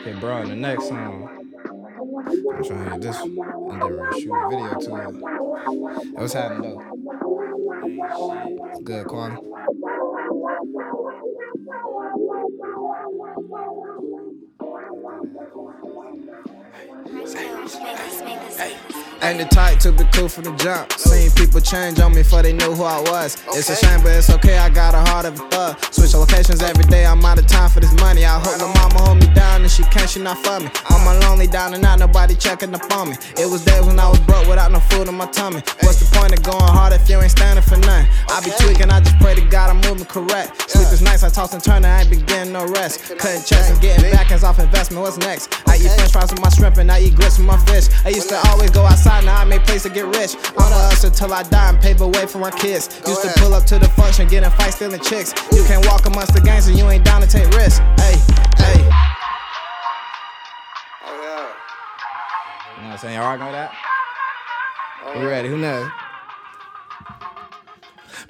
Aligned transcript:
Okay, 0.00 0.14
bro, 0.18 0.46
the 0.46 0.56
next 0.56 0.88
song. 0.88 1.28
I'm 1.28 2.64
trying 2.64 2.84
to 2.84 2.90
get 2.92 3.00
this 3.02 3.20
and 3.20 3.82
then 3.82 4.12
shoot 4.18 4.32
a 4.32 4.48
video 4.48 4.80
to 4.80 4.96
it. 4.96 5.12
What's 6.14 6.32
happening 6.32 6.62
though? 6.62 6.80
It's 8.70 8.80
good 8.80 9.06
quality. 9.06 9.36
Ain't 19.22 19.38
the 19.38 19.44
type 19.50 19.78
to 19.80 19.92
be 19.92 20.04
cool 20.14 20.30
from 20.30 20.44
the 20.44 20.52
jump. 20.56 20.92
Seen 20.92 21.30
people 21.32 21.60
change 21.60 22.00
on 22.00 22.12
me 22.12 22.22
before 22.22 22.42
they 22.42 22.54
knew 22.54 22.72
who 22.72 22.84
I 22.84 23.00
was. 23.02 23.36
It's 23.48 23.68
a 23.68 23.76
shame, 23.76 24.02
but 24.02 24.12
it's 24.12 24.30
okay. 24.30 24.56
I 24.56 24.70
got 24.70 24.94
a 24.94 25.00
heart 25.10 25.26
of 25.26 25.38
a 25.38 25.48
thug. 25.50 25.78
Switch 25.92 26.14
locations 26.14 26.62
every 26.62 26.84
day. 26.84 27.04
I'm 27.04 27.22
out 27.22 27.38
of 27.38 27.46
time 27.46 27.68
for 27.68 27.80
this 27.80 27.92
money. 28.00 28.24
I 28.24 28.38
hope 28.38 28.58
my 28.60 28.72
mama 28.80 28.98
hold 29.04 29.20
me 29.20 29.29
she 29.70 29.82
can't. 29.84 30.10
She 30.10 30.20
not 30.20 30.38
for 30.44 30.58
me. 30.60 30.68
I'm 30.90 31.06
a 31.06 31.20
lonely 31.26 31.46
down 31.46 31.74
and 31.74 31.84
out. 31.84 31.98
Nobody 31.98 32.34
checking 32.34 32.74
up 32.74 32.90
on 32.92 33.10
me. 33.10 33.16
It 33.38 33.48
was 33.48 33.64
days 33.64 33.84
when 33.86 33.98
I 33.98 34.08
was 34.08 34.18
broke 34.20 34.46
without 34.48 34.70
no 34.72 34.80
food 34.80 35.08
in 35.08 35.14
my 35.14 35.26
tummy. 35.26 35.62
What's 35.82 36.00
the 36.00 36.08
point 36.16 36.32
of 36.32 36.42
going 36.42 36.60
hard 36.60 36.92
if 36.92 37.08
you 37.08 37.20
ain't 37.20 37.30
standing 37.30 37.62
for 37.62 37.76
nothing? 37.76 38.10
I 38.28 38.40
be 38.44 38.50
tweaking. 38.58 38.90
I 38.90 39.00
just 39.00 39.18
pray 39.18 39.34
to 39.34 39.44
God 39.48 39.70
I'm 39.70 39.80
moving 39.88 40.06
correct. 40.06 40.70
Sleep 40.70 40.90
is 40.92 41.02
nice. 41.02 41.22
I 41.22 41.28
toss 41.28 41.54
and 41.54 41.62
turn. 41.62 41.84
I 41.84 42.02
ain't 42.02 42.10
been 42.10 42.24
getting 42.26 42.52
no 42.52 42.66
rest. 42.66 43.16
Cutting 43.18 43.42
checks 43.42 43.70
and 43.70 43.80
getting 43.80 44.10
back 44.10 44.30
as 44.32 44.44
off 44.44 44.58
investment. 44.58 45.02
What's 45.02 45.18
next? 45.18 45.54
I 45.68 45.76
eat 45.76 45.92
French 45.94 46.12
fries 46.12 46.30
with 46.30 46.42
my 46.42 46.50
shrimp 46.50 46.76
and 46.78 46.90
I 46.90 47.00
eat 47.00 47.14
grits 47.14 47.38
with 47.38 47.46
my 47.46 47.58
fish. 47.64 47.86
I 48.04 48.10
used 48.10 48.28
to 48.30 48.38
always 48.48 48.70
go 48.70 48.84
outside. 48.84 49.24
Now 49.24 49.40
I 49.40 49.44
make 49.44 49.64
plays 49.64 49.84
to 49.84 49.90
get 49.90 50.06
rich. 50.06 50.34
I'm 50.58 50.72
a 50.72 50.80
hustler 50.90 51.10
till 51.10 51.32
I 51.32 51.42
die 51.44 51.70
and 51.70 51.80
pave 51.80 51.98
the 51.98 52.08
way 52.08 52.26
for 52.26 52.38
my 52.38 52.50
kids. 52.50 53.00
Used 53.06 53.22
to 53.22 53.32
pull 53.38 53.54
up 53.54 53.64
to 53.66 53.78
the 53.78 53.88
function, 53.88 54.28
getting 54.28 54.50
fights, 54.50 54.76
stealing 54.76 55.00
chicks. 55.00 55.32
You 55.52 55.64
can't 55.64 55.84
walk 55.86 56.06
amongst 56.06 56.34
the 56.34 56.40
gangs 56.40 56.66
and 56.68 56.76
you 56.76 56.88
ain't 56.88 57.04
down 57.04 57.20
to 57.20 57.26
take 57.26 57.48
risks. 57.54 57.78
Hey, 58.00 58.16
what 62.90 62.94
I'm 62.94 62.98
saying? 62.98 63.14
Y'all 63.14 63.24
with 63.46 63.54
that? 63.54 63.72
Oh, 65.06 65.20
Who 65.20 65.26
ready? 65.28 65.48
Who 65.48 65.56
knows? 65.56 65.90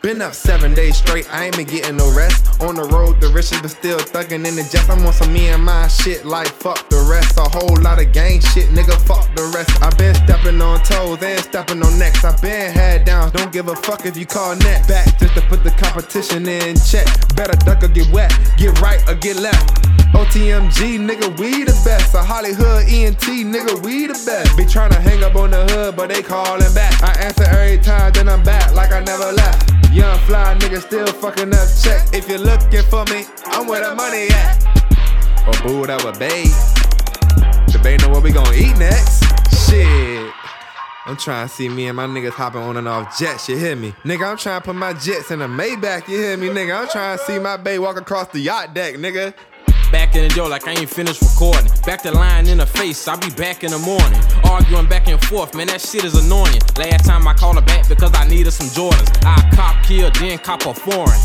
Been 0.02 0.22
up 0.22 0.32
seven 0.32 0.72
days 0.72 0.96
straight, 0.96 1.28
I 1.30 1.44
ain't 1.44 1.56
been 1.58 1.66
getting 1.66 1.96
no 1.96 2.10
rest. 2.16 2.62
On 2.62 2.74
the 2.74 2.84
road, 2.84 3.20
the 3.20 3.28
riches, 3.28 3.60
but 3.60 3.70
still 3.70 3.98
thuggin' 3.98 4.48
in 4.48 4.56
the 4.56 4.64
jets. 4.64 4.88
I'm 4.88 5.04
on 5.04 5.12
some 5.12 5.30
me 5.30 5.48
and 5.48 5.62
my 5.62 5.88
shit, 5.88 6.24
like 6.24 6.48
fuck 6.48 6.88
the 6.88 7.04
rest. 7.04 7.36
A 7.36 7.42
whole 7.42 7.76
lot 7.82 8.00
of 8.00 8.10
gang 8.10 8.40
shit, 8.40 8.70
nigga, 8.70 8.96
fuck 9.04 9.28
the 9.36 9.52
rest. 9.54 9.68
I 9.82 9.90
been 10.00 10.14
stepping 10.14 10.62
on 10.62 10.80
toes 10.84 11.22
and 11.22 11.38
stepping 11.40 11.82
on 11.82 11.98
necks. 11.98 12.24
I 12.24 12.34
been 12.40 12.72
head 12.72 13.04
down, 13.04 13.30
don't 13.32 13.52
give 13.52 13.68
a 13.68 13.76
fuck 13.76 14.06
if 14.06 14.16
you 14.16 14.24
call 14.24 14.56
next. 14.56 14.88
Back 14.88 15.18
just 15.18 15.34
to 15.34 15.42
put 15.42 15.64
the 15.64 15.70
competition 15.72 16.48
in 16.48 16.76
check. 16.80 17.04
Better 17.36 17.56
duck 17.66 17.82
or 17.82 17.88
get 17.88 18.10
wet, 18.10 18.32
get 18.56 18.80
right 18.80 19.06
or 19.06 19.16
get 19.16 19.36
left. 19.36 19.84
OTMG, 20.16 20.96
nigga, 20.96 21.28
we 21.38 21.64
the 21.64 21.76
best. 21.84 22.14
A 22.14 22.22
Hollywood 22.22 22.88
ENT, 22.88 23.20
nigga, 23.20 23.76
we 23.84 24.06
the 24.06 24.16
best. 24.24 24.56
Be 24.56 24.64
tryna 24.64 24.96
hang 24.96 25.22
up 25.22 25.36
on 25.36 25.50
the 25.50 25.66
hood, 25.68 25.94
but 25.94 26.08
they 26.08 26.22
callin' 26.22 26.72
back. 26.72 27.02
I 27.02 27.12
answer 27.20 27.44
every 27.44 27.76
time, 27.84 28.14
then 28.14 28.30
I'm 28.30 28.42
back 28.42 28.74
like 28.74 28.92
I 28.92 29.00
never 29.00 29.30
left. 29.32 29.80
Young 29.92 30.19
fly 30.20 30.56
nigga 30.60 30.80
still 30.80 31.06
fucking 31.06 31.52
up 31.52 31.69
check. 31.83 32.14
If 32.14 32.28
you're 32.28 32.38
looking 32.38 32.83
for 32.84 33.05
me, 33.06 33.24
I'm 33.46 33.66
where 33.66 33.88
the 33.88 33.94
money 33.96 34.28
at. 34.28 34.62
Or 35.48 35.66
boo 35.66 35.86
that 35.86 36.05
with 36.05 36.16
babe. 36.19 36.46
Debating 37.72 38.11
what 38.12 38.22
we 38.22 38.30
gon' 38.30 38.55
eat 38.55 38.78
next. 38.78 39.24
Shit. 39.66 40.33
I'm 41.06 41.16
trying 41.16 41.48
to 41.48 41.52
see 41.52 41.68
me 41.68 41.88
and 41.88 41.96
my 41.96 42.06
niggas 42.06 42.30
hopping 42.30 42.61
on 42.61 42.77
and 42.77 42.86
off 42.86 43.18
jets, 43.18 43.48
you 43.48 43.56
hear 43.56 43.74
me? 43.74 43.92
Nigga, 44.05 44.30
I'm 44.30 44.36
trying 44.36 44.61
to 44.61 44.64
put 44.64 44.77
my 44.77 44.92
jets 44.92 45.33
in 45.33 45.42
a 45.42 45.48
Maybach, 45.48 46.06
you 46.06 46.18
hear 46.18 46.36
me, 46.36 46.50
nigga? 46.50 46.83
I'm 46.83 46.88
trying 46.88 47.18
to 47.18 47.24
see 47.24 47.41
my 47.41 47.56
bae 47.56 47.78
walk 47.78 47.96
across 47.96 48.28
the 48.28 48.38
yacht 48.38 48.74
deck, 48.74 48.94
nigga. 48.94 49.34
Back 49.92 50.14
in 50.14 50.28
the 50.28 50.34
door 50.34 50.48
like 50.48 50.66
I 50.69 50.72
ain't 50.72 50.88
finished 50.88 51.20
recording. 51.22 51.70
Back 51.84 52.02
to 52.02 52.12
lying 52.12 52.46
in 52.46 52.58
the 52.58 52.66
face, 52.66 53.08
I'll 53.08 53.19
be 53.19 53.30
back 53.30 53.64
in 53.64 53.72
the 53.72 53.78
morning. 53.78 54.20
Arguing 54.44 54.86
back 54.86 55.08
and 55.08 55.22
forth, 55.24 55.55
man, 55.55 55.66
that 55.66 55.80
shit 55.80 56.05
is 56.05 56.14
annoying. 56.14 56.60
Last 56.78 57.06
time 57.06 57.27
I 57.27 57.34
called 57.34 57.56
her 57.56 57.66
back 57.66 57.88
because 57.88 58.14
I 58.14 58.27
needed 58.28 58.52
some 58.52 58.68
Jordans. 58.68 59.11
I 59.24 59.36
cop 59.55 59.83
kill, 59.84 60.11
then 60.12 60.39
cop 60.39 60.64
a 60.67 60.74
foreign. 60.74 61.18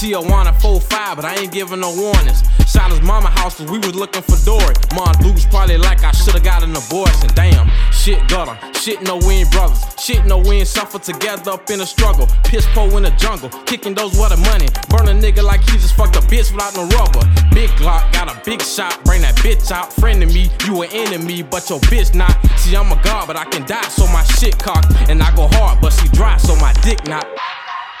Tijuana 0.00 0.54
4-5, 0.54 1.16
but 1.16 1.26
I 1.26 1.34
ain't 1.34 1.52
giving 1.52 1.80
no 1.80 1.94
warnings. 1.94 2.42
Shot 2.66 2.90
his 2.90 3.02
mama 3.02 3.28
house 3.28 3.58
cause 3.58 3.70
we 3.70 3.76
was 3.76 3.94
looking 3.94 4.22
for 4.22 4.38
Dory. 4.46 4.72
Mom 4.94 5.12
Luke's 5.20 5.44
probably 5.44 5.76
like 5.76 6.02
I 6.02 6.12
should've 6.12 6.42
got 6.42 6.62
an 6.62 6.74
abortion. 6.74 7.28
Damn, 7.34 7.68
shit 7.92 8.26
gutter, 8.26 8.56
shit 8.72 9.02
no 9.02 9.18
win 9.18 9.46
brothers. 9.50 9.84
Shit 9.98 10.24
no 10.24 10.38
win 10.38 10.64
suffer 10.64 10.98
together 10.98 11.50
up 11.50 11.68
in 11.68 11.82
a 11.82 11.86
struggle. 11.86 12.26
Piss 12.44 12.64
po 12.72 12.88
in 12.96 13.02
the 13.02 13.10
jungle, 13.10 13.50
kicking 13.66 13.92
those 13.92 14.16
what 14.16 14.30
the 14.30 14.38
money. 14.38 14.68
Burn 14.88 15.06
a 15.06 15.20
nigga 15.20 15.42
like 15.42 15.60
he 15.68 15.76
just 15.76 15.94
fucked 15.94 16.16
a 16.16 16.20
bitch 16.20 16.50
without 16.50 16.74
no 16.74 16.88
rubber. 16.96 17.20
Big 17.52 17.68
Glock, 17.76 18.10
got 18.14 18.34
a 18.34 18.40
big 18.42 18.62
shot, 18.62 19.04
bring 19.04 19.20
that 19.20 19.36
bitch 19.36 19.70
out. 19.70 19.92
Friend 19.92 20.22
of 20.22 20.32
me, 20.32 20.48
you 20.64 20.80
an 20.80 20.88
enemy, 20.92 21.42
but 21.42 21.68
your 21.68 21.80
bitch 21.92 22.14
not. 22.14 22.38
See, 22.56 22.74
I'm 22.74 22.90
a 22.90 22.98
god, 23.02 23.26
but 23.26 23.36
I 23.36 23.44
can 23.44 23.66
die, 23.66 23.88
so 23.90 24.06
my 24.06 24.22
shit 24.22 24.58
cocked. 24.58 25.10
And 25.10 25.22
I 25.22 25.36
go 25.36 25.46
hard, 25.48 25.82
but 25.82 25.92
she 25.92 26.08
dry, 26.08 26.38
so 26.38 26.56
my 26.56 26.72
dick 26.80 27.06
not. 27.06 27.26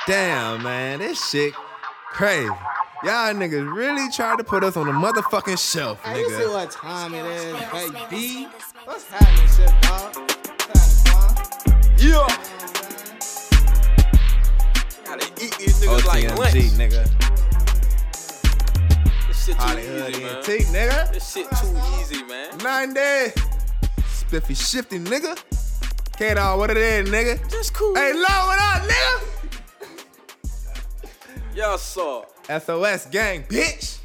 Damn, 0.06 0.62
man, 0.62 1.00
this 1.00 1.28
shit 1.28 1.52
crazy. 2.10 2.46
Y'all 3.02 3.32
niggas 3.32 3.72
really 3.74 4.10
tried 4.12 4.36
to 4.38 4.44
put 4.44 4.62
us 4.62 4.76
on 4.76 4.86
the 4.86 4.92
motherfucking 4.92 5.58
shelf, 5.58 6.02
Hey, 6.04 6.20
you 6.20 6.28
see 6.30 6.34
nigga. 6.36 6.52
what 6.52 6.70
time 6.70 7.14
it 7.14 7.24
is, 7.24 7.54
baby? 8.10 8.46
What's 8.84 9.08
happening, 9.08 9.48
shit, 9.48 9.72
dog? 9.82 10.16
What's 10.68 11.02
happening, 11.08 11.96
Yeah. 11.96 12.26
Gotta 15.06 15.26
eat 15.42 15.56
these 15.58 15.80
niggas 15.80 16.04
like 16.06 16.38
lunch. 16.38 16.54
OTMG, 16.54 16.70
nigga. 16.76 17.04
This 19.28 19.44
shit 19.46 19.54
too 19.56 19.62
Hollywood 19.62 20.10
easy, 20.10 20.22
man. 20.22 20.36
ENT, 20.36 20.48
nigga. 20.74 21.12
This 21.12 21.32
shit 21.32 21.50
too 21.50 21.80
easy, 22.02 22.22
man. 22.24 22.58
90. 22.58 23.40
Spiffy 24.08 24.54
shifty, 24.54 24.98
nigga. 24.98 25.38
K-Dog, 26.18 26.58
what 26.58 26.70
it 26.70 26.76
is, 26.76 27.08
nigga? 27.08 27.50
Just 27.50 27.72
cool. 27.72 27.94
Hey, 27.94 28.12
Low, 28.12 28.20
what 28.20 28.58
up, 28.58 28.82
nigga? 28.82 29.26
Y'all 31.60 31.76
saw. 31.76 32.24
SOS 32.48 33.04
gang, 33.10 33.42
bitch. 33.42 33.99